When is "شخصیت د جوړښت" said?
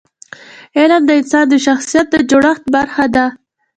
1.65-2.63